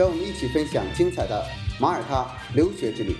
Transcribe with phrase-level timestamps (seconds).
[0.00, 1.44] 让我们一起分享精彩的
[1.78, 2.26] 马耳他
[2.56, 3.14] 留学之旅。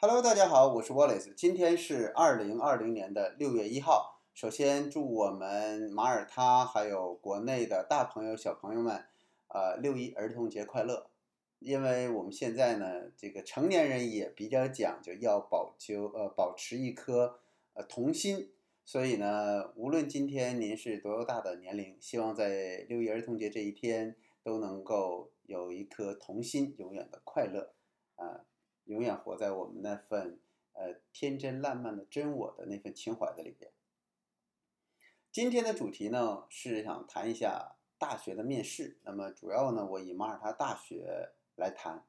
[0.00, 4.22] Hello，大家好，我是 Wallace，今天是二零二零年的六月一号。
[4.32, 9.04] 首先祝我们马耳他还有国内的大朋友小朋友们，
[9.48, 11.10] 呃，六一儿童节快乐！
[11.58, 17.40] 因为我们现在呢，这个成年人也比较讲究，要保就呃保持一颗
[17.74, 18.52] 呃童心，
[18.84, 24.14] 所以呢，无论今天您是多大的年龄，希望在六一儿童节这一天
[24.50, 27.72] 都能够有一颗童心，永远的快乐，
[28.16, 28.44] 啊，
[28.86, 30.40] 永远活在我们那份
[30.72, 33.70] 呃天真烂漫的真我的那份情怀的里边。
[35.30, 41.32] 今天的主题呢是想谈一下大学的面试，那么主要呢，我以马耳他大学。
[41.56, 42.02] 来谈，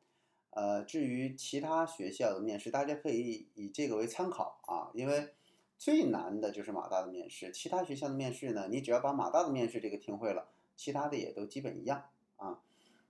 [0.51, 5.33] 呃，至于其他学校的面试，大家可以以这个为参考啊，因为
[5.77, 12.11] 最难的就是马大的面试，其他学校的面试呢，你只要把马大的面试这个听会了，其他的也都基本一样
[12.41, 12.59] 啊。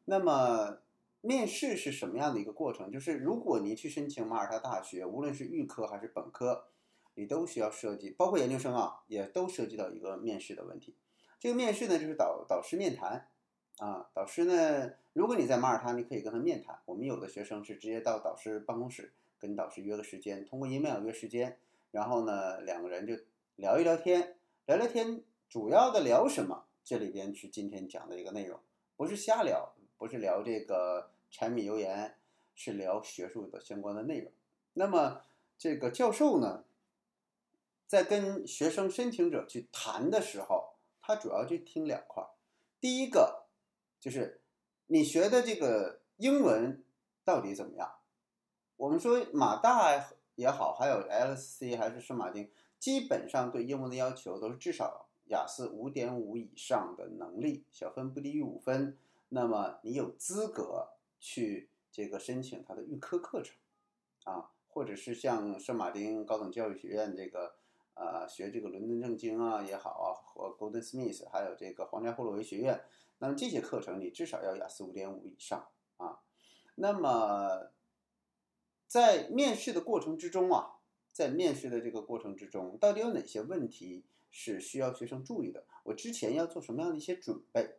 [0.06, 0.78] 那么
[1.22, 2.92] 面试是什么样的一个过程？
[2.92, 6.66] 就是如果你去申请马耳他大学，无论是预科还是本科，
[7.16, 10.96] 你都需要涉及，包括研究生啊，也都涉及到一个面试的问题。
[11.40, 13.28] 这个面试呢，就是导导师面谈。
[13.78, 14.92] 啊，导师呢？
[15.14, 16.80] 如果你在马耳他，你可以跟他面谈。
[16.86, 21.58] 我们有的学生是直接到导师办公室跟导师约个时间，通过 email 约时间，
[21.90, 23.16] 然后呢，两个人就
[23.56, 24.36] 聊一聊天，
[24.68, 26.66] 聊聊天，主要的聊什么？
[26.84, 28.60] 这里边是今天讲的一个内容，
[29.02, 32.20] 不是瞎聊，不是聊这个柴米油盐，
[32.54, 34.32] 是聊学术的相关的内容。
[34.74, 35.24] 那么
[35.58, 36.66] 这个教授呢，
[37.88, 42.24] 在跟学生申请者去谈的时候，他主要就听两块，
[42.80, 43.48] 第一个。
[44.00, 44.40] 就是
[44.86, 46.84] 你学的这个英文
[47.26, 47.92] 到底怎么样？
[48.78, 58.98] 我们说马大也好，还有 L C 还是圣马丁，基本上对英文的要求都是至少雅思五点五以上的能力，小分不低于五分。
[59.30, 63.56] 那么你有资格去这个申请他的预科课程
[64.26, 67.56] 啊，或者是像圣马丁高等教育学院这个
[67.94, 72.84] 呃学这个伦敦政经啊也好啊，和 Golden Smith 还有这个皇家霍洛维学院。
[73.20, 75.66] 那么这些课程你至少要雅思五点五以上
[75.96, 76.20] 啊。
[76.76, 77.72] 那么
[78.86, 80.80] 在面试的过程之中啊，
[81.14, 85.64] 在面试的这个过程之中，到底有哪些问题是需要学生注意的？
[85.84, 87.76] 我之前要做什么样的一些准备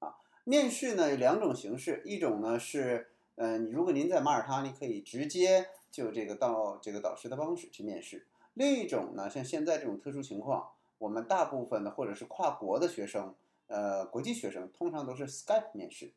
[0.00, 0.16] 啊？
[0.44, 8.18] 面试呢有两种形式，一种呢是，嗯，如果您在马耳他，你可以直接就这个到这个导师的办公室去面试；
[8.54, 13.34] 另一种呢，像现在这种特殊情况，我们大部分的或者是跨国的学生。
[13.68, 16.12] 呃，国际学生通常都是 Skype 面试。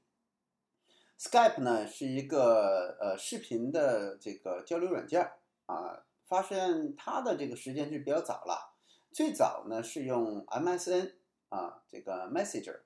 [1.18, 5.32] Skype 呢是一个呃视频的这个交流软件
[5.66, 8.75] 啊，发现它的这个时间是比较早了。
[9.16, 11.14] 最早呢是用 MSN
[11.48, 12.82] 啊这个 Messenger，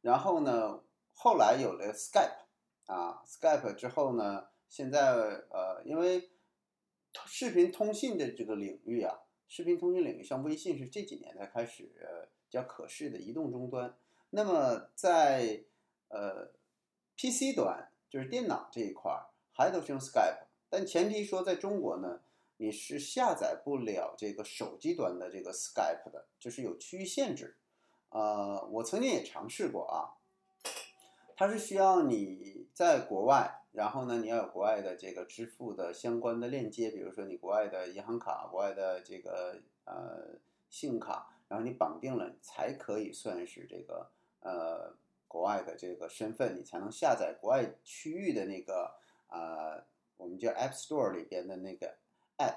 [0.00, 0.80] 然后呢
[1.12, 2.44] 后来有了 Skype
[2.86, 5.10] 啊 Skype 之后呢，现在
[5.50, 6.30] 呃因为
[7.26, 11.90] 视频通信的这个领域啊，视频通讯领域像微信是这几年才开始
[12.48, 13.92] 叫可视的移动终端。
[14.30, 15.64] 那么在
[16.10, 16.52] 呃
[17.16, 22.20] PC 端，就是电脑这一块儿，还都是用 Skype，但前提说在中国呢，
[22.62, 27.56] 你是下载不了这个手机端的这个 Skype 的，就是有区域限制。
[28.10, 30.14] 呃，我曾经也尝试过啊，
[31.34, 40.38] 它是需要你在国外，然后呢，你要有国外的这个支付的相关的链接，比如说你国外的银行卡、国外的这个呃
[40.70, 44.08] 信用卡，然后你绑定了，才可以算是这个。
[44.38, 44.94] 呃，
[45.26, 48.94] 国外的这个身份，你才能下载国外区域的那个
[49.28, 49.84] 呃，
[50.16, 51.96] 我们叫 App Store 里边的那个
[52.38, 52.56] App，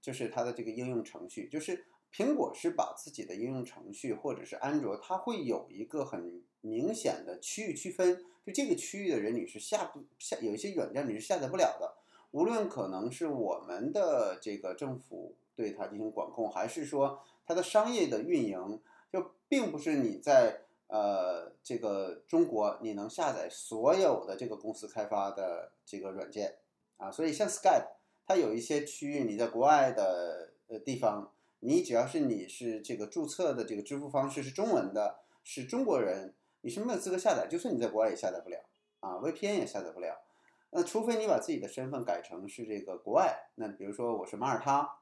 [0.00, 1.48] 就是它的这个应用程序。
[1.48, 8.24] 就是苹果是把自己的应用程序，或者是安卓，它会有一个很明显的区域区分。
[8.44, 11.96] 就这个区域的人，你是下不下有一些软件你是下载不了的。
[12.30, 18.80] 无论可能是我们的这个政府对它进行管控，还是说它的商业的运营，
[19.12, 20.60] 就并不是你在。
[20.86, 26.58] 呃，这个中国你能下载所有的这个公司开发的这个软件
[26.98, 27.88] 啊，所以像 Skype，
[28.26, 38.58] 它有一些区域你在国外的呃地方，你只要是你是这个注册的这个支付方式是中文的，是中国人，你是没有资格下载，就算你在国外也下载不了
[39.00, 40.22] 啊，VPN 也下载不了。
[40.70, 44.98] 那除非你把自己的身份改成是这个国外，那比如说我是马耳他，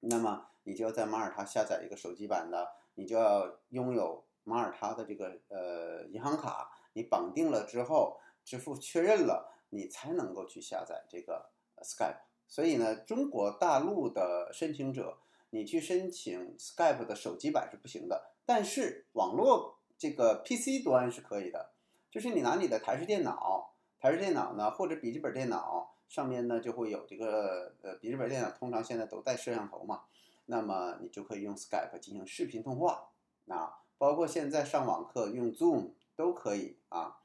[0.00, 11.50] 那么你就要在马耳他下载一个手机版的，你就要拥有马耳他的这个呃银行卡，你绑定了之后，支付确认了，你才能够去下载这个
[11.82, 12.18] Skype。
[12.48, 15.18] 所以呢，中国大陆的申请者，
[15.50, 21.70] 你去申请 Skype 的手机版是不行的，但是网络这个 PC 端是可以的，
[22.10, 23.72] 就是你拿你的台式电脑。
[23.98, 30.02] 台式电脑呢，或者笔记本电脑上面呢，就会有这个呃，笔记本电脑通常现在都带摄像头嘛，
[30.44, 33.08] 那么你就可以用 Skype 进行视频通话
[33.48, 37.16] 啊，包括现在上网课用 Zoom 都可以啊。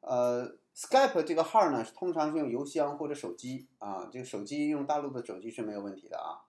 [0.00, 6.44] 呃，Skype 这个号呢，通常是用邮箱或者手机啊，这个手机用大陆的手机是没有问题的啊，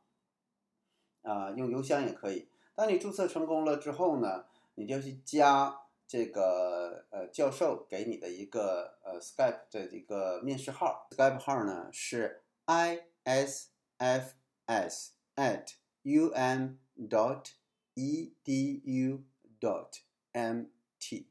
[1.22, 2.48] 啊，用邮箱也可以。
[2.74, 4.46] 当你注册成功了之后呢，
[4.76, 5.82] 你就去加。
[6.08, 14.36] 这个呃教授给你的一个呃 Skype 的一个面试号，Skype 号呢是 i s f
[14.68, 15.74] s at
[16.04, 17.54] u m dot
[17.96, 19.24] e d u
[19.60, 20.02] dot
[20.32, 20.66] m
[21.00, 21.28] t，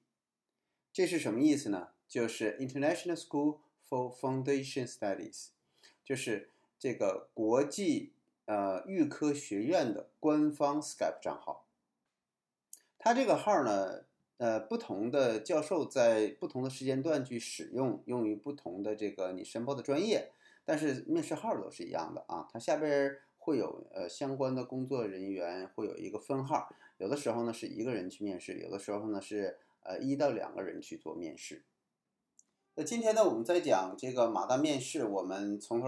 [0.93, 1.91] 这是什么意思呢？
[2.15, 3.59] 就是 International School
[3.89, 5.49] for Foundation Studies，
[6.05, 8.13] 就是这个国际
[8.45, 11.67] 呃预科学院的官方 Skype 账号。
[13.01, 14.05] 它这个号呢。
[14.37, 20.33] 呃，不同的教授在不同的时间段去使用，用于不同的这个你申报的专业，
[20.65, 22.49] 但是面试号都是一样的啊。
[22.53, 26.69] 它下边会有呃相关的工作人员会有一个分号，
[26.99, 31.63] 有的时候呢是一个人去面试，有的时候呢是呃一到两个人去做面试。
[32.76, 35.87] 那今天呢，我们在讲这个马大面试，我们从头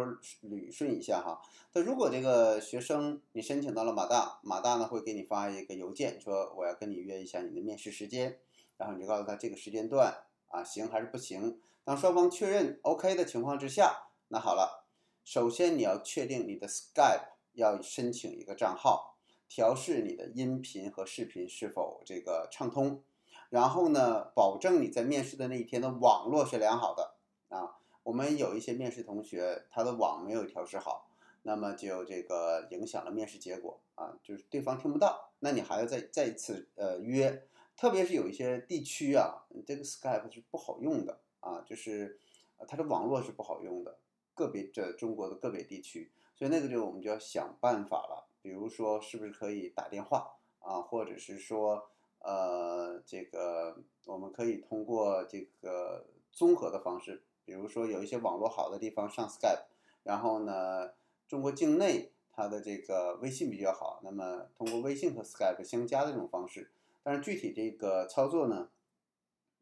[0.48, 1.42] 捋顺一下哈。
[1.72, 8.38] 那如果这个学生你申请到了马大，马大呢会给你发一个邮件，说我要跟你约一下你的面试时间，
[8.76, 10.16] 然后你就告诉他这个时间段
[10.46, 11.58] 啊行还是不行。
[11.82, 14.86] 当双方确认 OK 的情况之下，那好了，
[15.24, 19.16] 首先你要确定你的 Skype 要申请一个账号，
[19.48, 23.02] 调试你的音频和视频是否这个畅通。
[23.50, 27.14] 然后呢，保证你在面试的那一天的网络是良好的
[27.48, 27.78] 啊。
[28.02, 31.08] 我们有一些面试同学，他的网没有调试好，
[31.42, 35.30] 那么就这个影响了面试结果啊，就是对方听不到。
[35.40, 42.20] 那你还要再再一次呃约，特别是有一些地区啊，这个 Skype 是不好用的啊，就是
[42.68, 43.98] 它的网络是不好用的，
[44.34, 51.90] 个别这中国的个别地区，所以那个就我们就要想办法了，比如说是不是可以打电话啊，或者是说。
[52.26, 59.66] 呃，这个我们可以通过这个综合的方式，比如说有一些网络好的地方上 Skype，
[60.02, 60.90] 然后呢，
[61.28, 66.68] 中国境内它的这个微信比较好，那么通过微信和 Skype 相加的这种方式，
[67.04, 68.70] 但是具体这个操作呢，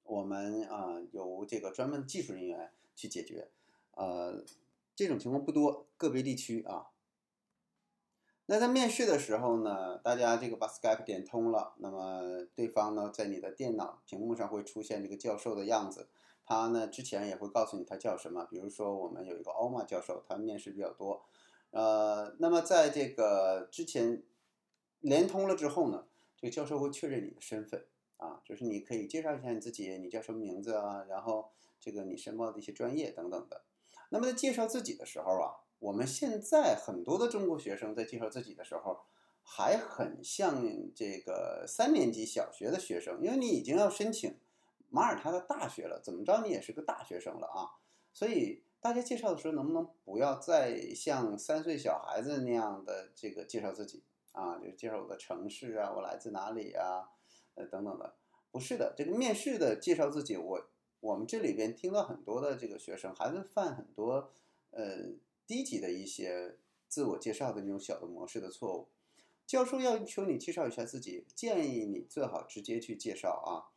[0.04, 3.48] 我们啊由这个专门技术人员去解决，
[3.94, 4.42] 呃，
[4.96, 6.86] 这种情况不多，个别地区啊。
[8.46, 16.08] 那在面试的时候呢，大家这个把 Skype 点通了，那么对方呢在你的电脑屏幕上会出现这个教授的样子，
[16.44, 21.24] 他呢之前也会告诉你他叫什么，比如说我们有一个奥马教授，他面试比较多，
[21.70, 24.22] 呃，那么在这个之前
[25.00, 26.04] 连通了之后呢，
[26.36, 27.86] 这个教授会确认你的身份
[28.18, 31.48] 啊，就是你可以介绍一下你自己，你叫什么名字啊，然后
[31.80, 33.62] 这个你申报的一些专业等等的。
[34.10, 35.63] 那么在介绍自己的时候啊。
[35.78, 39.00] 我们现在很多的中国学生在介绍自己的时候，
[39.42, 40.64] 还很像
[40.94, 44.38] 这个三年级小学的学生，因为你已经要申请
[44.88, 47.76] 马耳他的大学了，怎么着你也是个大学生了啊。
[48.14, 54.02] 所以大家介绍的时候，能不能不要再像三岁小孩子那样的这个介绍自己
[54.32, 54.56] 啊？
[54.56, 57.10] 就是介绍我的城市啊，我来自哪里啊，
[57.56, 58.14] 呃等等的。
[58.50, 60.66] 不是的，这个面试的介绍自己，我
[61.00, 64.32] 我们这里边听到很多的这个学生还是犯很多
[64.70, 65.12] 呃。
[65.46, 66.56] 低级的一些
[66.88, 68.88] 自我介绍的那种小的模式的错误，
[69.46, 73.72] 教授要求你介绍一下自己，建议你最好直接去介绍啊。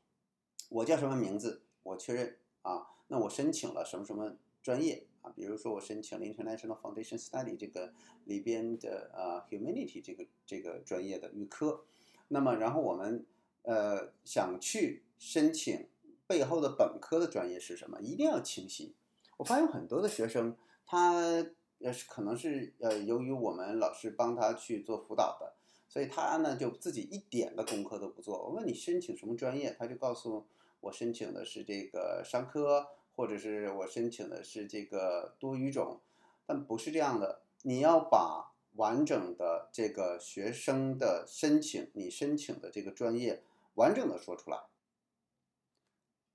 [0.69, 1.63] 我叫什么名字？
[1.83, 2.87] 我确认啊。
[3.07, 5.31] 那我申请了什么什么专业啊？
[5.31, 7.93] 比如说我申请了 International Foundation Study 这个
[8.25, 11.85] 里边的呃 Humanity 这个这个专业的预科。
[12.27, 13.25] 那么然后我们
[13.61, 15.87] 呃想去申请
[16.27, 18.01] 背后的本科的专业是什么？
[18.01, 18.93] 一定要清晰。
[19.37, 20.57] 我发现很多的学生
[20.87, 21.45] 他。
[21.79, 25.53] 也是可能是呃，由于我们老师帮他去做辅导的，
[25.87, 28.35] 所以他呢就自己一点的功课都不做。
[28.35, 30.47] 我问你申请什么专业，他就告诉
[30.79, 36.01] 我申请的是这个商科，或者是我申请的是这个多语种，
[36.47, 37.43] 但不是这样的。
[37.61, 43.43] 你要把完整的这个学生的申请，你申请的这个专业
[43.75, 44.63] 完整的说出来。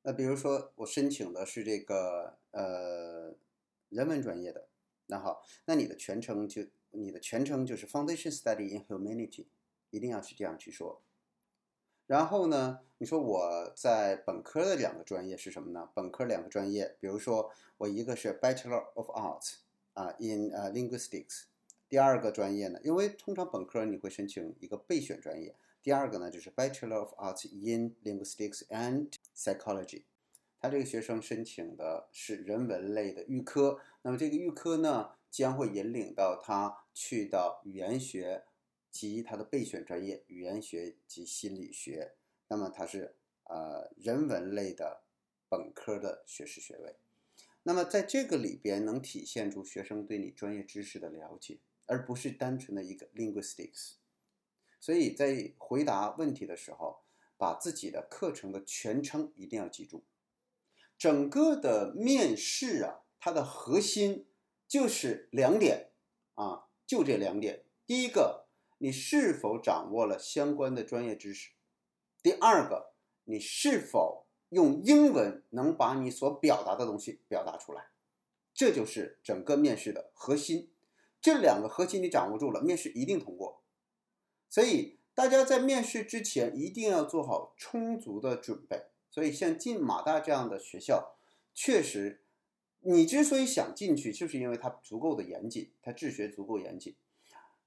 [0.03, 3.35] 那比如说我申请的是这个呃
[3.93, 4.67] 人文专业的，
[5.07, 9.47] 那好，那你的全称就你的全称就是 Foundation Study in Humanity，
[9.91, 11.03] 一定要去这样去说。
[12.07, 15.89] 然后呢，你说我在本科的两个专业是什么呢？
[15.95, 19.59] 本科两个专业，比如说我一个是 Bachelor of Arts
[19.95, 21.45] 啊 in 呃 Linguistics，
[21.89, 30.03] 第二个专业呢，因为通常本科你会申请一个备选专业，第二个呢就是 Bachelor of Arts in Linguistics and Psychology，
[30.63, 38.45] 他这个学生申请的是人文类的预科，那么这个预科呢将会引领到他去到语言学。
[38.93, 42.13] 及他的备选专业语言学及心理学，
[42.49, 45.05] 那么他是呃人文类的
[45.49, 46.97] 本科的学士学位。
[47.63, 53.93] 那么在这个里边能体现出学生对你专业知识的了解，而不是单纯的一个 linguistics。
[54.79, 57.01] 所以在回答问题的时候，
[57.39, 60.05] 把自己的课程的全称一定要记住。
[61.03, 64.29] 整个的面试啊，它的核心
[64.69, 65.91] 就是两点
[66.35, 67.65] 啊，就这两点。
[67.85, 68.47] 第一个。
[68.79, 71.51] 你是否掌握了相关的专业知识？
[72.21, 72.93] 第二个，
[73.25, 77.91] 你是否用英文能把你所表达的东西表达出来？
[78.53, 80.71] 这就是整个面试的核心。
[81.21, 83.63] 这两个核心你掌握住了，面试一定通过。
[84.49, 88.92] 所以大家在面试之前一定要做好充足的准备。
[89.13, 91.15] 所以像进马大这样的学校，
[91.55, 92.23] 确实，
[92.81, 96.95] 你之所以想进去，就是因为它足够的严谨，它治学足够严谨。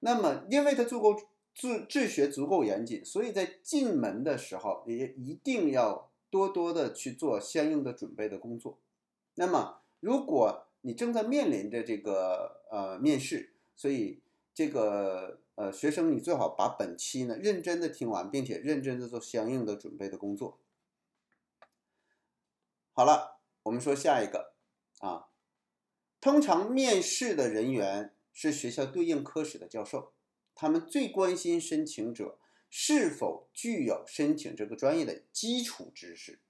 [0.00, 1.14] 那么，因为它足够
[1.54, 8.78] 治治学足够严谨，所以在进门的时候也一定要多多的去做相应的准备的工作。
[9.36, 14.20] 那么，如果你正在面临着这个呃面试，所以
[14.52, 20.58] 这个呃学生你最好把本期呢认真的听完，并且认真的做相应的准备的工作。
[22.96, 24.54] 好了，我们说下一个
[25.00, 25.28] 啊，
[26.18, 28.14] 通常面试的人员。
[28.38, 30.12] 是学校对应科室的教授，
[30.54, 32.38] 他们最关心申请者
[32.68, 36.40] 是否具有申请这个专业的基础知识。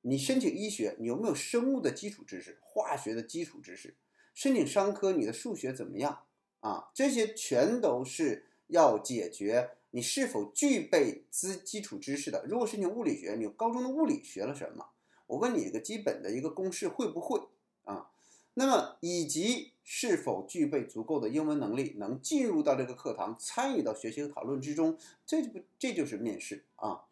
[0.00, 3.96] 你申请医学，你有没有生物的基础知识、化学的基础知识？
[4.34, 6.26] 申请商科，你的数学怎么样
[6.58, 6.90] 啊？
[6.92, 12.44] 这些全都是要解决你是否具备资基础知识的。
[12.46, 14.90] 如果申请物理学，你高中的物理学了什么？
[15.28, 17.40] 我问你一个基本的一个公式会不会
[17.84, 18.10] 啊？
[18.54, 19.72] 那么以及。
[19.90, 24.98] 是否具备足够的英文能力，能进入到这个课堂，参与到学习和讨论之中？
[25.24, 27.04] 这不，这就是面试啊。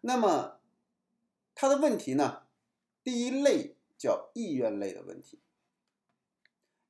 [0.00, 0.58] 那么，
[1.54, 2.42] 他的问题呢？
[3.04, 5.38] 第一类叫意愿类的问题。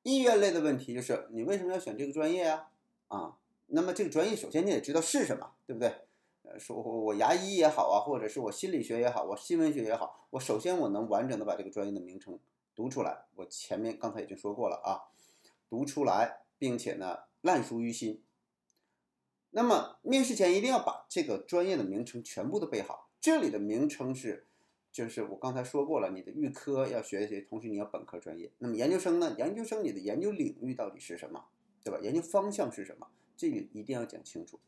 [0.01, 2.71] 意愿类的问题就是你为什么要选这个专业啊？
[3.09, 3.37] 啊，
[3.67, 6.04] 那么这个专业首先你得知道是什么，对不对？
[6.47, 12.39] 呃，说我牙医也好啊，或者是我心理学也好，我新闻学也好，我首先我能完整的把这个专业的名称
[12.75, 13.25] 读出来。
[13.35, 15.11] 我前面刚才已经说过了啊。
[15.67, 18.23] 读出来，并且呢烂熟于心。
[19.49, 23.09] 那么面试前一定要把这个专业的名称全部都背好。
[23.19, 24.45] 这里的名称是，
[24.91, 28.51] 就是我刚才说过了，你的预科要学习，同时你要本科专业。
[28.59, 29.35] 那么研究生呢？
[29.39, 31.45] 研究生你的研究领域到底是什么，
[31.83, 31.99] 对吧？
[31.99, 33.07] 研究方向是什么？
[33.35, 34.59] 这个一定要讲清楚。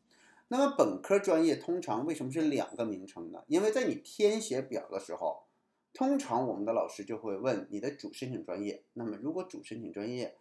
[0.48, 3.44] 那么本科专业通常为什么是两个名称呢？
[3.48, 5.44] 因为在你填写表的时候，
[5.92, 8.84] 通常我们的老师就会问你的主申请专业。
[8.94, 10.36] 那么如果主申请专业，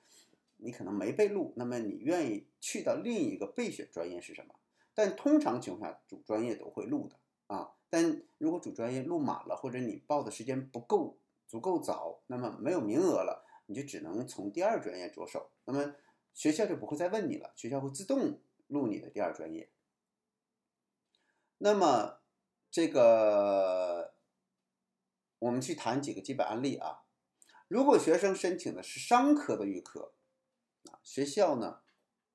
[0.58, 4.56] 你可能没被录，那么你愿意去到另一个备选专业是什么？
[4.96, 7.18] 但通常情况下，主专业都会录的
[7.54, 7.74] 啊。
[7.90, 15.50] 但如果主专业录满了，或者你报的时间不够足够早，那么没有名额了，你就只能从第二专业着手。
[15.66, 15.96] 那么
[16.34, 19.70] 学校就不会再问你了，学校会自动录你的第二专业。
[21.58, 22.20] 那么
[22.70, 24.14] 这个
[25.40, 27.04] 我们去谈几个基本案例啊。
[27.68, 30.14] 如果学生申请的是商科的预科。
[30.90, 31.82] 啊学校呢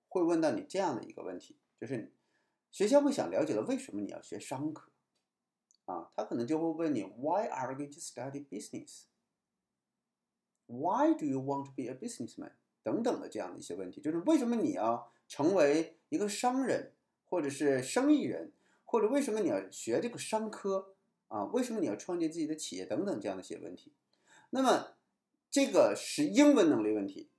[0.09, 2.12] 会问到你这样的一个问题，就是
[2.71, 4.91] 学校会想了解的为什么你要学商科
[5.87, 6.11] 啊？
[6.14, 9.05] 他可能就会问你 Why are you to study business?
[10.67, 12.52] Why do you want to be a businessman?
[12.83, 18.52] 等等的这样的一些问题，就是为什么你要成为一个商人，或者是生意人，
[18.92, 20.94] 或者为什么你要学这个商科
[21.28, 21.44] 啊？
[21.46, 23.94] 为什么你要创建自己的企业等等这样的一些问题？
[24.50, 24.96] 那么
[25.50, 27.30] 这个是英文能力问题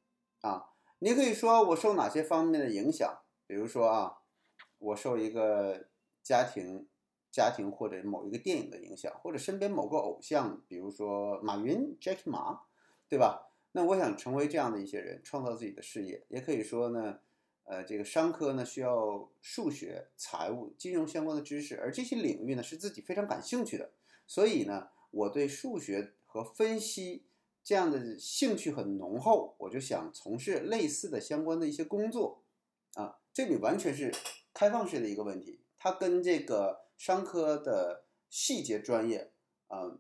[0.42, 0.72] 啊。
[0.98, 3.20] 你可以说我受哪些方面的影响？
[3.46, 4.18] 比如说啊，
[4.80, 5.90] 我受一个
[6.24, 6.88] 家庭、
[7.30, 12.62] 家庭或者某一个电影的影响，或者身边某个偶像，比如说马云 （Jack Ma），
[13.08, 13.52] 对吧？
[13.74, 16.26] 那我想成为这样的一些人，创造自己的事业。
[16.30, 17.20] 也可以说呢，
[17.66, 23.92] 呃，这个商科呢需要数学、财务、金融相关的知识，而这些领域呢是自己非常感兴趣的，
[24.28, 27.24] 所以呢，我对数学和分析
[27.64, 32.44] 这样的兴趣很浓厚，我就想从事类似的相关的一些工作，
[32.96, 34.14] 啊，这里完全是
[34.54, 39.32] 开放式的一个问题，它跟这个商科的细节专业，
[39.68, 39.98] 啊，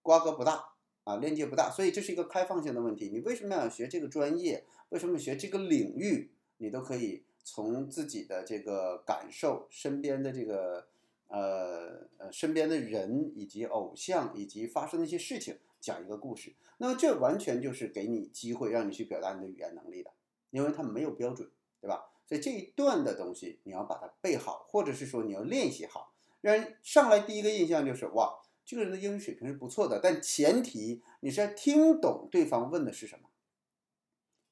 [0.00, 3.08] 瓜葛不大啊，链接不大，所以这是一个开放性的问题。
[3.08, 4.64] 你为什么要学这个专业？
[4.90, 6.32] 为什么学这个领域？
[6.58, 10.86] 你都可以从自己的这个感受，身边的这个。
[11.30, 16.54] 呃呃，身边的人以及偶像以及发生的一些事情，讲一个故事。
[16.78, 20.10] 那么这完全就是给你机会，让你去表达你的语言能力的，
[20.48, 21.46] 因为它没有标准，
[21.82, 22.06] 对吧？
[22.26, 30.00] 所以这一段的东西你要把它背好，或者是说你要练习好，让人上来第一个印象就是哇，这个人的英语水平是不错的。
[30.02, 33.27] 但前提你是要听懂对方问的是什么，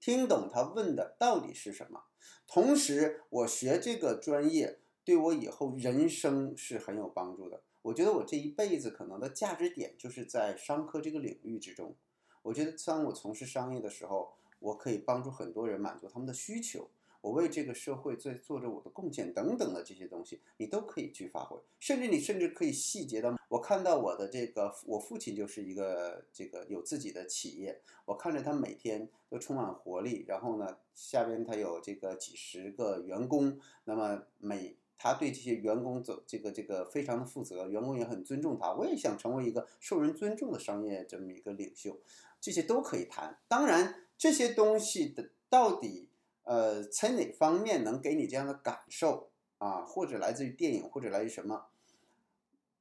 [0.00, 2.04] 听懂他问的到底是什么。
[2.46, 4.78] 同时，我学这个专业。
[5.06, 7.62] 对我以后人生是很有帮助的。
[7.82, 11.94] 我觉得我这一辈子可能的价值点就是在商科这个领域之中。
[12.42, 16.90] 我觉得当我从事商业的时候，我可以帮助很多人满足他们的需求，
[17.26, 21.58] 我为这个社会在做着我的贡献等等的这些东西，你都可以去发挥。
[21.80, 38.72] 甚至你甚至可以细节到，我看到我的这个我父亲就是一个这个有自己的企业，我看着他每天都充满活力，然后呢，下边他有这个几十个员工，那么每他对这些员工走这个这个非常的负责，员工也很尊重他。
[38.72, 41.98] 我也想成为一个受人尊重的商业这么一个领袖，
[42.40, 43.36] 这些都可以谈。
[43.48, 46.08] 当然，这些东西的到底
[46.46, 51.66] 呃在哪方面能给你这样的感受啊，或者来自于电影，或者来自于什么，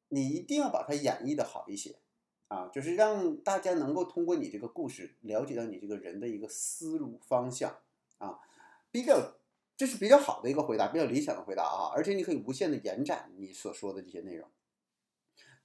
[0.08, 1.98] 你一定要把它演绎的好一些
[2.48, 7.78] 啊，就是让大家能够通过你这个故事了解到你这个人的一个思路方向
[8.20, 8.40] 啊，
[8.90, 9.36] 比较。
[9.78, 14.50] 这是比较好的一个回答，比较理想的回答啊，而且你可以无限的延展你所说的这些内容。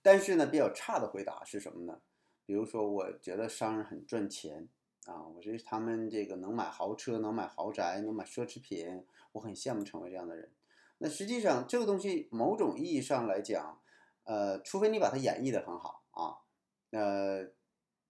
[0.03, 2.01] 但是呢，比较差的回答是什么呢？
[2.45, 4.69] 比如说，我觉得商人很赚钱
[5.11, 10.51] 啊，我觉得他们这个能买豪车，能买豪宅，能买奢侈品，我很羡慕成为这样的人。
[10.99, 13.81] 那实际上，这个东西某种意义上来讲，
[14.25, 16.39] 呃，除非你把它演绎的很好啊，
[16.91, 17.51] 呃，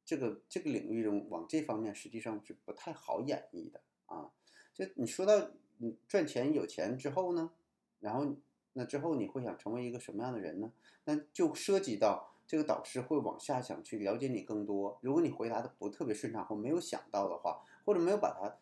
[0.04, 4.30] 这个这个领域中往这方面实际上是不太好演绎的啊。
[4.74, 5.50] 就你说到。
[5.82, 7.52] 你赚钱有钱之后呢？
[8.00, 8.36] 然后
[8.74, 10.70] 那之后你会想成为一个什么样的人呢？
[11.04, 14.98] 那就涉及到这个导师会往下想去了解你更多。
[15.02, 18.58] 如果你回答的不特别顺畅或没有想到的话，或者没有把它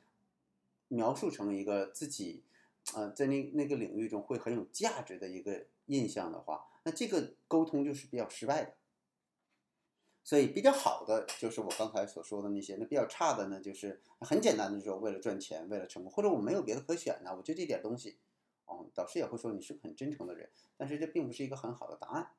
[0.88, 2.44] 描述成一个自己
[2.92, 8.74] 呃在那那个领域中会很有价值的一个印象的话，那这个沟通就是比较失败的。
[10.22, 18.18] 所以比较好的就是我刚才所说的那些，那比较差的呢，就是很简单的说，为了赚钱，为了成功，或者我没有别的可选呢，我就这点东西，
[18.66, 20.46] 哦，导师也会说你是个很真诚的人，
[20.76, 22.32] 但是这并不是一个很好的答案。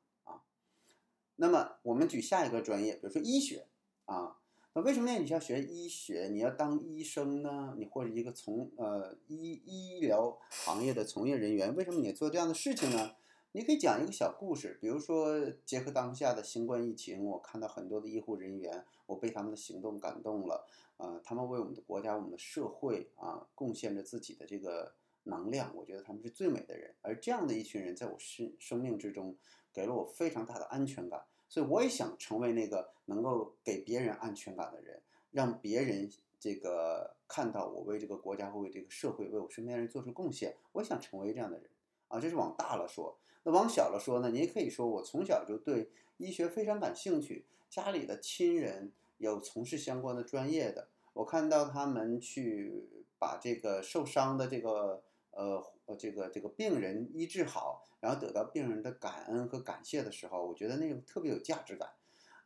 [1.42, 3.66] 那么我们举下一个专业，比如说医学
[4.04, 4.36] 啊，
[4.74, 6.28] 那为什么你要学医学？
[6.34, 7.74] 你要当医生呢？
[7.78, 13.16] 你或者一个从呃医医疗行业的从业人员，为什么你做这样的事情呢？
[13.54, 26.94] 你可以讲一个小故事，比如说结合当下的新冠疫情，我看到很多的医护人员，我被他们的行动感动了，呃，他们为我们的国家、我们的社会啊贡献着自己的这个能量，我觉得他们是最美的人。
[27.02, 29.36] 而这样的一群人，在我生生命之中，
[29.74, 35.02] 给了我非常大的安全感，所以我也想成为那个能够给别人安全感的人，
[35.32, 41.70] 让别人这个看到我为这个国家、为这个社会、为我身边人做出贡献，我想成为这样的人
[42.08, 43.18] 啊，这是往大了说。
[43.44, 44.30] 那往小了说呢？
[44.30, 55.02] 你也可以说，我从小就对医学非常感兴趣，家里的亲人有从事相关的专业的，我看到他们去把这个受伤的这个
[55.44, 61.90] 呃这个这个病人医治好，然后得到病人的感恩和感谢的时候，我觉得那种特别有价值感。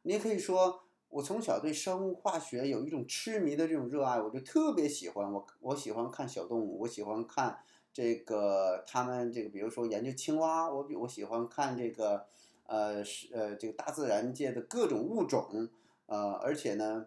[0.03, 7.60] 你也可以说，我从小对生物化学有一种痴迷的这种热爱，我就特别喜欢我我喜欢看小动物，我喜欢看。
[7.95, 12.25] 这个他们这个，比如说研究青蛙，我比我喜欢看这个，
[12.65, 15.69] 呃是呃这个大自然界的各种物种，
[16.08, 17.06] 呃而且呢，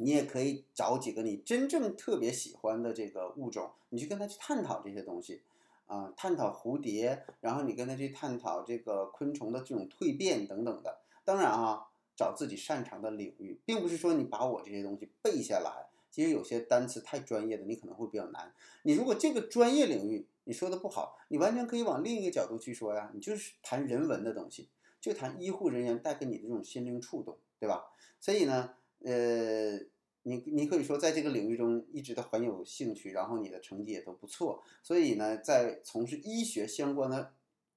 [0.00, 5.42] 你也可以找几个你真正特别喜欢的这个物种，你去跟他去探讨这些东西，
[5.86, 10.98] 啊探讨蝴蝶，然后你跟他去探讨这个昆虫的这种蜕变等等的。
[11.24, 11.86] 当然啊，
[12.16, 15.86] 找自己擅长的领域，并不是说你把我这些东西背下来。
[16.10, 18.52] 其实有些单词太专业的，你可能会比较难。
[18.82, 23.12] 你如果这个专业领域你说的不好，你完全可以往另一个角度去说呀。
[23.14, 24.68] 你就是谈人文的东西，
[25.00, 27.84] 就谈医护人员带给你的这种心灵触动，对吧？
[28.18, 29.78] 所以呢，呃，
[30.22, 34.62] 你你可以说在这个领域中一直都很有兴趣，然后你的成绩也都不错。
[34.82, 37.34] 所以呢，在从事医学相关的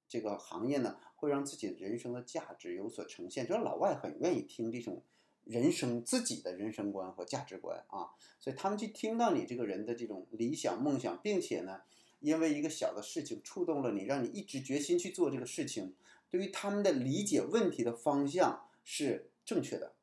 [0.07, 0.97] 这个行业呢。
[1.23, 3.47] 会让自己人生的价值有所呈现。
[3.47, 5.01] 就是老外很愿意听这种
[5.45, 11.79] 人生自己的人生观和价值观啊，所以他们去听到你这个人的这种理想梦想，并且呢，
[12.19, 15.93] 因为一个小的事情触动了你，让你一直决心去做这个事情，
[16.29, 19.93] 对于他们的理解问题的方向是正确的。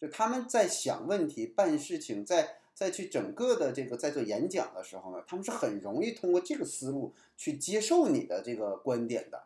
[0.00, 9.44] 就他们在想问题、办事情，在在去整个的这个在做演讲的时候呢，他们是很容易通过这个思路去接受你的这个观点的。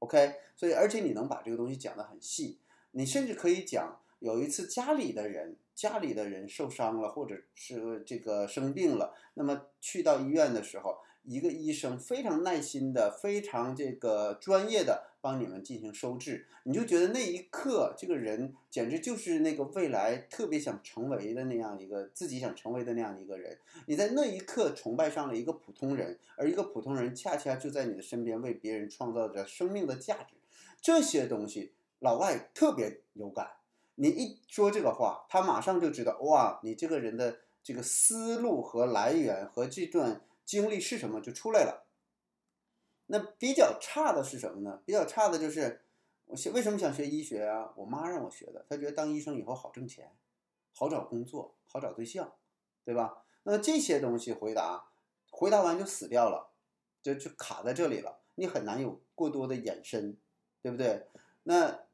[0.00, 2.58] OK，所以而且你能把这个东西讲得很细，
[2.90, 10.98] 你甚至可以讲有一次家里的人家里的人受伤了，或者是这个生病了，那么去到医院的时候。
[11.28, 23.58] 一个医生非常耐心的、非常这个专业的帮你们进行收治，你就觉得那一刻这个人简直就是那个未来特别想成为的那样一个自己想成为的那样一个人。
[23.86, 30.34] 你在那一刻崇拜上了一个普通人，而一个普通人恰恰就在你的身边为别人创造着生命的价值。
[30.80, 33.46] 这些东西老外特别有感，
[33.96, 40.22] 你一说这个话，他马上就知道哇，你这个人的这个思路和来源和这段。
[40.48, 41.84] 经历是什么就出来了。
[43.08, 44.80] 那比较差的是什么呢？
[44.86, 45.82] 比较差的就是
[46.24, 47.74] 我为什么想学医学啊？
[47.76, 50.10] 我妈让我学的，她觉得当医生以后好挣钱，
[50.72, 52.32] 好找工作，好找对象，
[52.82, 53.24] 对吧？
[53.42, 54.88] 那这些东西回答，
[55.30, 56.50] 回答完就死掉了，
[57.02, 60.16] 就就卡在这里了，你很难有过多的延伸，
[60.62, 61.06] 对不对？
[61.42, 61.84] 那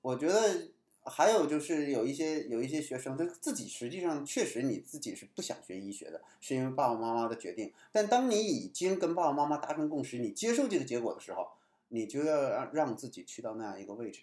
[0.00, 0.72] 我觉得。
[1.08, 7.72] 还有就是有一些有一些学生，他自己实际上确实你自己是不想学医学的，是因为爸爸妈妈的决定。
[7.90, 11.48] 但当你已经跟爸爸妈妈达成共识，你接受这个结果的时候，
[11.88, 14.20] 你就要让让自己去到那样一个位置，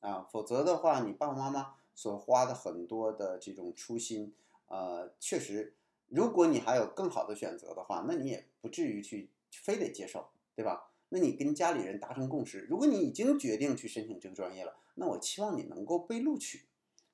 [0.00, 4.32] 啊，否则的话，你爸爸妈妈所花的很多的这种初心，
[4.68, 5.74] 呃，确实，
[6.08, 10.91] 如果你还有更好的选择的话，那你也不至于去非得接受，对吧？
[11.14, 16.62] 那你跟家里人达成共识，如果你已经决定去申请这个专业了，那我期望你能够被录取。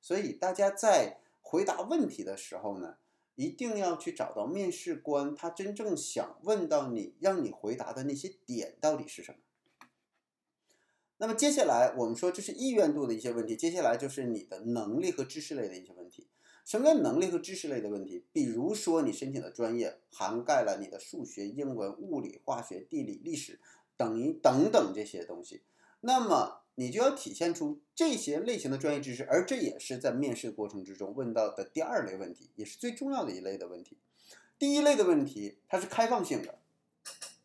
[0.00, 2.98] 所以大家在回答问题的时候呢，
[3.34, 9.38] 一定要去找到面试官他真正想问到你，让你回答的那些点到底是什么。
[11.16, 16.28] 那么接下来我们说这是意愿度的一些问题，接下来就是你的能力和知识类的一些问题。
[16.64, 18.26] 什么叫能力和知识类的问题？
[18.30, 23.58] 比如说你申请的专业涵盖了你的数学、英文、物理、化学、地理、历史。
[23.98, 25.62] 等于等等这些东西，
[26.00, 33.98] 那么你就要体现出这些类型的专业知识，而这也是在面试过程之中问到的第二类问题，也是最重要的一类的问题。
[34.56, 36.60] 第一类的问题它是开放性的，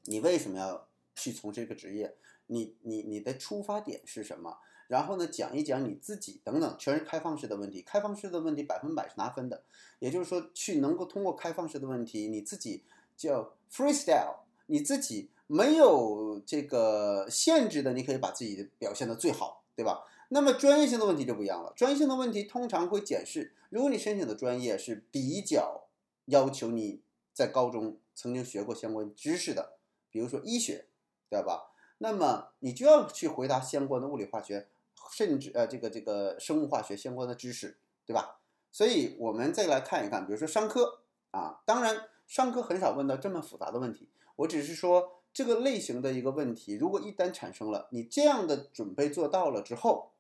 [0.04, 2.16] 你为什么要去从事这个职业？
[2.46, 4.60] 你你你的出发点是什么？
[4.88, 7.82] 然后呢，讲一讲你自己等等，全是开放式的问题。
[7.82, 9.64] 开放式的问题百分百是拿分的，
[9.98, 12.84] 也就是说，去能够通过开放式的问题，你自己
[13.18, 15.32] 叫 freestyle，你自己。
[15.48, 20.06] 没有这个限制的，你可以把自己表现的最好，对吧？
[20.30, 21.72] 那么专业性的问题就不一样了。
[21.76, 25.90] 专业性的问题通常会检视，如果你申请的专业是比较
[26.26, 27.02] 要求你
[27.34, 29.78] 在高中曾经学过相关知识的，
[30.10, 30.88] 比如说医学，
[31.30, 31.72] 对吧？
[32.00, 34.70] 那么你就要去回答相关的物理化学，
[35.12, 37.78] 甚至呃这个这个生物化学相关的知识，
[38.08, 38.40] 对吧？
[38.72, 45.20] 所以我们再来看一看，比如说商科啊，当然商科很少问到这么复杂的问题，我只是说。
[45.34, 50.12] 这个类型的一个问题，如果一旦产生了，你这样的准备做到了之后，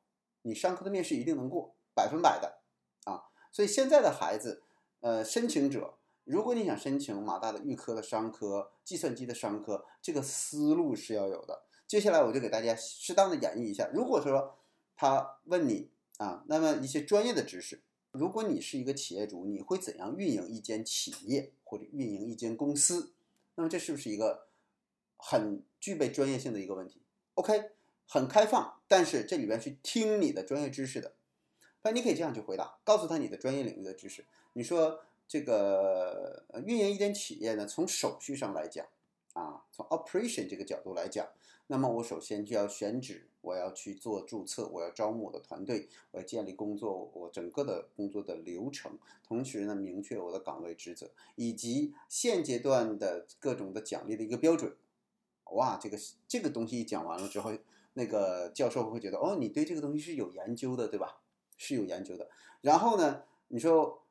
[0.42, 2.58] 你商科的面试一定能过，百分百的
[3.06, 3.30] 啊！
[3.52, 4.64] 所以现在的孩子，
[5.02, 11.62] 呃，申请者，如果你想申请马大的预科的商科、计算机的商科，这个思路是要有的。
[11.88, 13.88] 接下来我就给大家适当的演绎一下。
[13.94, 14.56] 如果说
[14.96, 23.14] 他问你啊，那么一些专业的知识，如果你是一个企业主，你会怎样运营一间企业或者运营一间公司？
[23.54, 24.48] 那么这是不是一个？
[25.26, 27.02] 很具备专业性的一个问题
[27.36, 27.72] ，OK，
[28.06, 31.14] 很开放，但是这里边是听你的专业知识的。
[31.84, 34.26] 那你可以这样去回答，告诉他你的专业领域的知识。
[34.52, 38.86] 你说这个运营一间企业呢，从手续上来讲，
[39.32, 41.26] 啊，从 operation 这个角度来讲，
[41.68, 54.76] 那么我首先就要选址，我要去做注册，我要招募我的团队，我要建立工作，我整个的工作的流程，同时呢，明确我的岗位职责，以及现阶段的各种的奖励的一个标准。
[55.52, 57.52] 哇，这个这个东西讲完了之后，
[57.94, 61.20] 那个教授会觉得，哦，你对这个东西是有研究的，对吧？
[61.58, 62.28] 是有研究的。
[62.62, 64.04] 然后呢，你说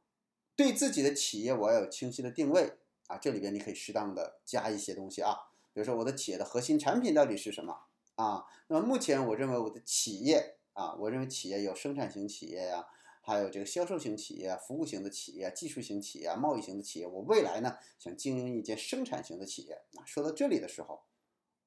[0.54, 2.74] 对自己的企业我要有清晰的定位
[3.08, 5.34] 啊，这里边你可以适当的加一些东西啊，
[5.72, 7.76] 比如说我的企业的核心产品到底是什么
[8.14, 8.44] 啊？
[8.68, 12.86] 那么目前我认为我的企业啊，我认为企业有生产型企业呀，
[13.20, 17.06] 还有这个销售型企业、服务型的企业、技术型企业、贸易型的企业。
[17.08, 19.74] 我未来呢，想经营一间生产型的企业。
[19.96, 21.02] 啊，说到这里的时候。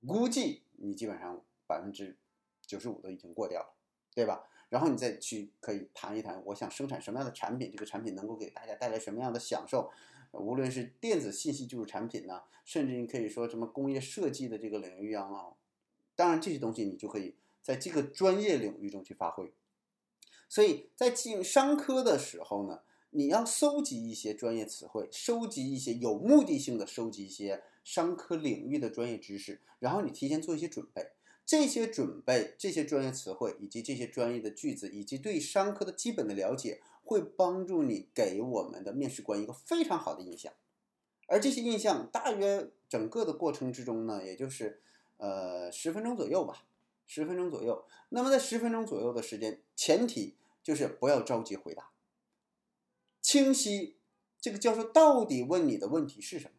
[0.06, 2.16] 估计你基本上百分之
[2.66, 3.74] 九十五都已经过掉了，
[4.14, 4.48] 对吧？
[4.70, 9.92] 然后你再去可以谈一谈，我想生产什么样的产品，这个产品能够给大家带来什么样的享受，
[10.32, 15.30] 无论是电子信息技术产品呢，甚至你可以说什么工业设计的这个领域啊，
[16.16, 19.54] 当然这些东西你就可以在这个专业领域中去发挥。
[20.50, 31.12] 所以在进商科的时候呢，你要搜集一些专业词汇，收集一些有目的性的收集一些商科领域的专业知识，然后你提前做一些准备。
[31.46, 40.52] 这些准备、这些专业词汇以及这些专业的句子，以及对商科的基本的了解，会帮助你给我们的面试官一个非常好的印象。
[41.28, 44.82] 而这些印象，大约整个的过程之中呢，也就是
[45.18, 46.66] 呃十分钟左右吧，
[47.06, 47.86] 十分钟左右。
[48.10, 51.92] 那么在十分钟左右的时间，前提就是不要着急回答，
[53.22, 53.98] 清晰
[54.42, 56.54] 这个教授到底问你的问题是什么。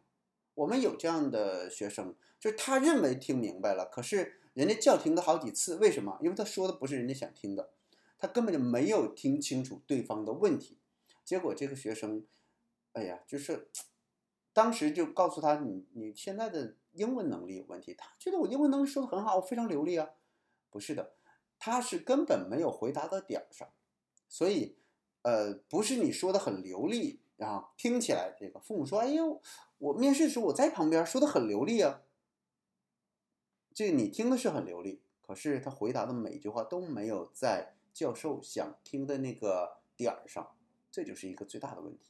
[0.57, 4.41] 我们有这样的学生，就是他认为听明白了，可是。
[4.57, 6.17] 人家叫停了好几次，为什么？
[6.19, 7.69] 因为他说的不是人家想听的，
[8.17, 10.79] 他根本就没有听清楚对方的问题。
[11.23, 12.25] 结果这个学生，
[12.93, 13.69] 哎呀，就是
[14.53, 17.93] 当时就告诉他，你你现在的英文能力有问题。
[17.93, 20.09] 他觉得我英文能力说的很好，我非常流利啊。
[20.71, 21.13] 不是的，
[21.59, 23.69] 他是根本没有回答到点儿上。
[24.27, 24.75] 所以，
[25.21, 29.39] 呃，不是你说的很流利啊，听起来这个父母说，哎呦，
[29.77, 32.01] 我面试的时候我在旁边说的很流利啊。
[33.73, 40.55] 这你听的是很流利，可是他回答的每一句话都没有在教授想听的那个点儿上，
[40.91, 42.09] 这就是一个最大的问题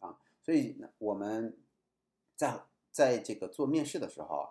[0.00, 0.18] 啊！
[0.42, 1.56] 所以呢，我们
[2.34, 4.46] 在在这个做面试的时候啊，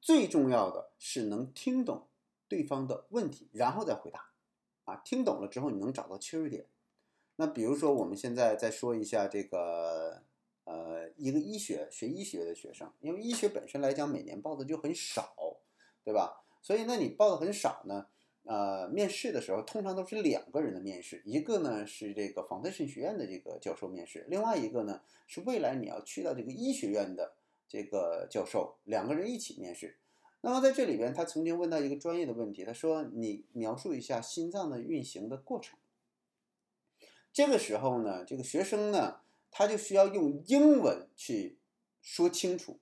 [0.00, 2.06] 最重要的是能听懂
[2.48, 4.30] 对方的问题，然后再回答
[4.84, 4.96] 啊。
[4.96, 6.66] 听懂了之后，你能找到切入点。
[7.36, 10.22] 那比如说，我们现在再说一下这个
[10.68, 15.34] 呃，一个医学学医学的学生，因为医学本身来讲，每年报的就很少。
[16.04, 16.42] 对吧？
[16.62, 18.06] 所以那你报的很少呢，
[18.44, 27.34] 呃，面试的时候通常都是两个人的面试，一个呢是这个防灾学院的这个教授面试，另外一个呢是未来你要去到这个医学院的
[27.68, 29.98] 这个教授，两个人一起面试。
[30.40, 35.78] 那么在这里边，他曾经问到一个专业的问题，他说：“你描述一下心脏的运行的过程。”
[37.34, 39.20] 这个时候呢，这个学生呢，
[39.58, 41.58] 他就需要用英文去
[42.00, 42.78] 说清楚。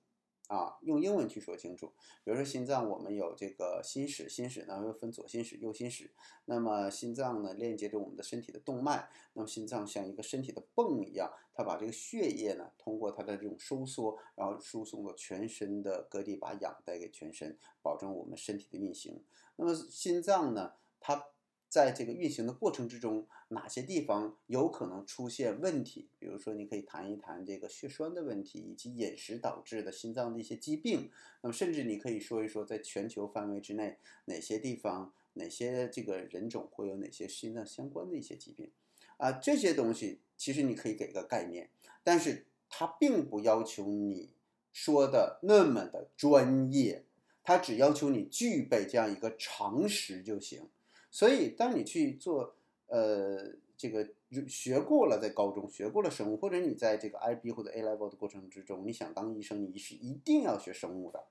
[0.47, 1.91] 啊，用英文去说清楚。
[2.23, 6.13] 比如说心脏，我们有这个心室，心室呢又分左心室、右心室。
[6.45, 9.09] 那么心脏呢链接着我们的身体的动脉。
[9.33, 19.25] 那么心脏像一个身体的泵一样，它把这个血液呢通过它的这种收缩，然后输送到全身的各地，把氧带给全身，保证我们身体的运行。
[19.55, 21.25] 那么心脏呢，它。
[21.69, 26.09] 在这个运行的过程之中，哪些地方有可能出现问题？
[26.17, 31.11] 比如说，你可以谈一谈这个血栓的问题，以及饮食导致的心脏的一些疾病。
[31.41, 38.71] 那么，甚至你可以说一说，在全球范围之内，哪些地方、哪些这个人种会有哪些心脏相关的一些疾病？
[39.17, 41.69] 啊，这些东西其实你可以给个概念，
[42.03, 44.33] 但是它并不要求你
[44.71, 47.03] 说的那么的专业，
[47.43, 50.69] 它只要求你具备这样一个常识就行。
[51.09, 52.55] 所以，当你去做，
[52.87, 54.07] 呃，这个
[54.47, 61.25] 学过了，在高中学过了生物，或者你在这个 IB 或者 A level 的过程之中，你想当医生，你是一定要学生物的，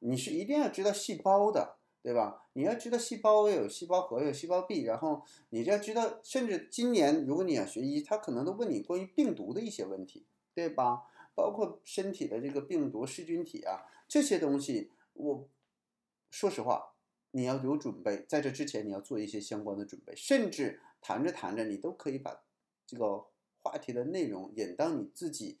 [0.00, 2.44] 你是一定要知道细胞的，对吧？
[2.54, 11.04] 你要知道细胞有细胞核，有细胞壁，然后你就要知道，甚至今年如果你想学医，他可能都问你关于病毒的一些问题，对吧？
[11.34, 15.48] 包括身体的这个病毒、噬菌体啊，这些东西，我
[16.30, 16.92] 说实话。
[17.32, 22.42] 你要有准备，在这之前你要做一些相关的准备，甚至谈着谈着，你都可以把
[22.84, 23.26] 这个
[23.62, 25.60] 话题的内容引到你自己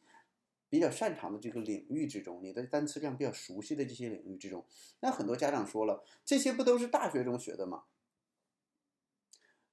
[0.68, 4.66] 比较擅长的这个领域之中，你的单词量比较熟悉的这些领域之中。
[5.00, 7.84] 那很多家长说了，这些不都是大学中学的吗？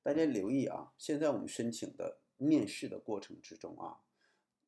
[0.04, 4.02] 大家留意啊，现在我们申请的面试的过程之中啊，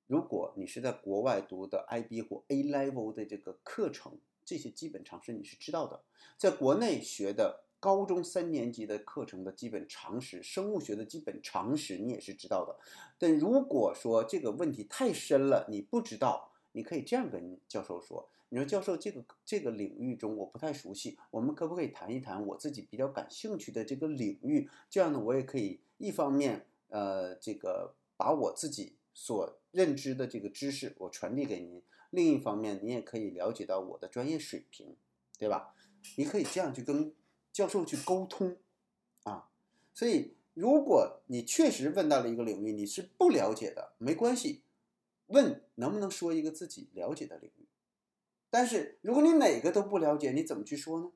[0.07, 4.19] 如果你是在国外读的 IB 或 A level 的这个课程。
[4.49, 6.01] 这些基本常识你是知道的，
[6.35, 12.75] 在国内学的高中三年级的课程的基本常识，生物学的基本常识你也是知道的。
[13.19, 24.67] 但如果说这个问题太深了，你不知道，你可以这样跟教授说：“你说教授，这个这个领域中我不太熟悉，我们可不可以谈一谈我自己比较感兴趣的这个领域？
[24.89, 34.95] 这样呢，我也可以一方面呃，这个把我自己所认知的这个知识我传递给您。”另一方面，你也可以了解到我的专业水平，
[35.37, 35.75] 对吧？
[36.17, 37.13] 你可以这样去跟
[37.51, 38.57] 教授去沟通，
[39.23, 39.49] 啊，
[39.93, 44.63] 所以如果你确实问到了一个领域，你是不了解的，没关系，
[45.27, 47.67] 问能不能说一个自己了解的领域。
[48.49, 51.11] 但是如果你哪个都不了解，你怎么去说呢？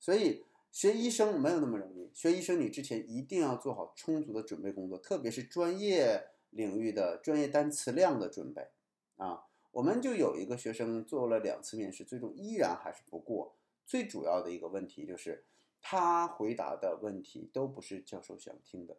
[0.00, 8.68] 所以学医生没有那么容易，学医生你之前一定要做好充足的准备工作，特别是专业领域的专业单词量的准备
[9.16, 9.45] 啊。
[9.76, 13.54] 我们就有一个学生做了两次面试，最终依然还是不过。
[13.84, 15.44] 最主要的一个问题就是
[15.82, 18.96] 他回答的问题都不是教授想听的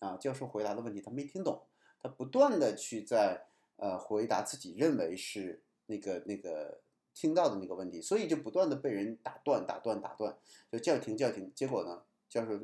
[0.00, 1.60] 啊，教授回答的问题他没听懂，
[2.02, 3.44] 他不断的去在
[3.76, 6.80] 呃回答自己认为是那个那个。
[7.16, 10.36] 听到的那个问题，所以就不断的被人打断、打断、打断，
[10.68, 11.48] 就叫停、叫停。
[11.54, 12.58] 结果呢，教授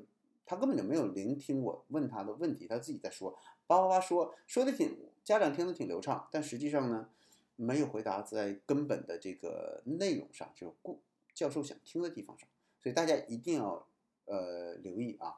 [0.45, 7.09] 他根本就没有聆听我问他的问题，他自己在说，叭叭叭说，说的挺家长听得挺流畅，但实际上呢，
[7.61, 11.03] 没有回答在根本的这个内容上，就是顾
[11.35, 12.49] 教授想听的地方上。
[12.83, 13.87] 所以大家一定要
[14.25, 15.35] 呃留意啊，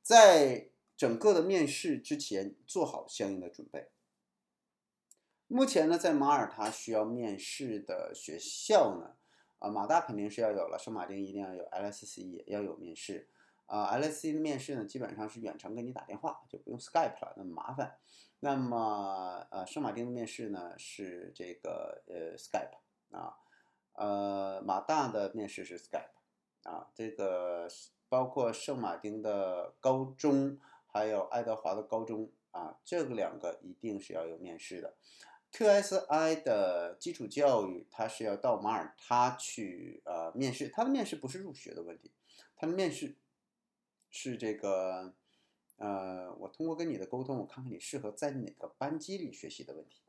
[0.00, 3.88] 在整个的面试之前做好相应的准备。
[5.48, 9.16] 目前呢，在马耳他需要面试的学校呢，
[9.58, 13.28] 啊，马大肯定是要有了，圣马丁一定要有，LSC 也要有面试，
[13.66, 17.98] 啊，LSC 的面试呢，基本上是远程给你打电话，就不用 Skype 了，那么麻烦。
[18.40, 22.76] 那么，呃，圣马丁的面试呢是这个呃 Skype
[23.10, 23.36] 啊，
[23.94, 26.10] 呃，马大的面试是 Skype
[26.64, 27.66] 啊，这个
[28.10, 34.94] 包括圣马丁的高中，还有爱德华的高中啊，这个两个一定是要有面试的。
[35.50, 42.12] QSI 的基础教育，它是要到马耳他去呃面试，它的面试不是入学的问题，
[42.56, 43.16] 它的面试
[44.14, 45.12] 是这个
[45.78, 50.02] 呃，我通过跟你的沟通，我看看你适合在哪个班级里学习的问题。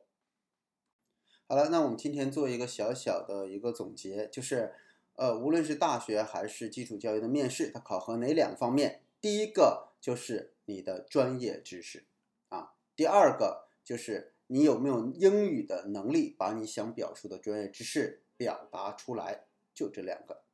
[1.47, 4.75] 好了，那我们今天做一个小小的一个总结，就是
[5.15, 9.01] 呃，无论是大学还是基础教育的面试，它考核哪两方面？
[9.19, 12.05] 第一个就是你的专业知识
[12.49, 14.33] 啊，第二个就是。
[14.47, 19.47] 你有没有英语的能力，把你想表述的专业知识表达出来？
[19.73, 20.44] 就这两个。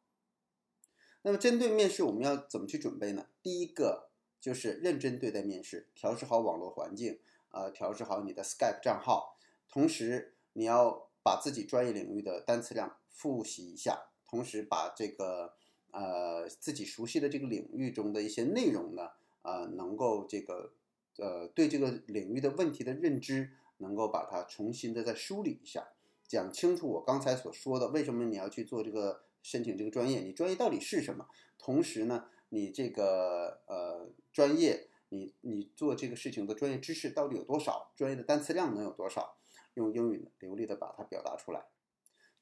[1.24, 3.28] 那么针对面试，我们要怎么去准备呢？
[3.44, 7.20] 第一个就是认真对待面试，调试好网络环境，
[7.52, 9.38] 呃，调试好你的 Skype 账号，
[9.70, 15.54] 同时你要把自己专业领域的单词量复习一下，同时把这个
[15.92, 20.74] 呃自己熟悉的这个领域中的一些内容呢，呃，能够这个
[21.18, 23.52] 呃对这个领域的问题的认知。
[23.82, 25.88] 能够把它重新的再梳理一下，
[26.28, 31.28] 讲清楚我刚才所说的，为什么你要去做这个申请这个专业，你专业到底是什么？
[31.58, 37.92] 同时呢，你这个呃专业，你你做这个事情的专业知识到底有多少？
[37.96, 39.38] 专业的单词量能有多少？
[39.76, 41.66] 用英语流利的把它表达出来。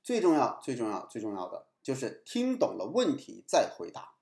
[0.01, 4.15] 最重要、最重要、最重要的就是听懂了问题再回答。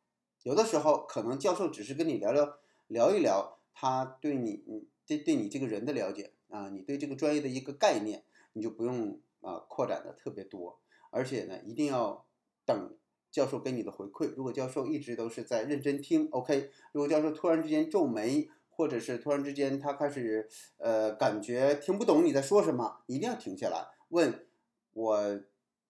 [0.43, 6.33] 有的时候可能教授只是跟你聊聊聊一聊，他对你你对对你这个人的了解。
[6.49, 12.25] 啊，你对这个专业的一个概念，你就不用啊扩展的特别多，而且呢，一定要
[12.67, 12.95] 等
[13.32, 14.32] 教授给你的回馈。
[14.36, 24.45] 如果教授一直都是在认真听，OK；如果教授突然之间皱眉，或者是突然之间他开始呃感觉听不懂你在说什么，一定要停下来问
[24.93, 25.41] 我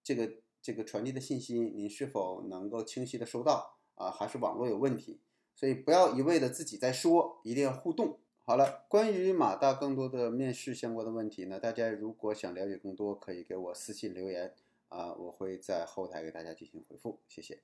[0.04, 4.12] 这个这个传递的信息，您是否能够清晰的收到啊？
[4.12, 5.20] 还是网络有问题？
[5.56, 8.20] 所以不要一味的自己在说，一定要互动。
[8.46, 14.54] 好了，关于马大更多的面试相关的问题呢，大家如果想了解更多，可以给我私信留言
[14.90, 17.64] 啊，我会在后台给大家进行回复，谢谢。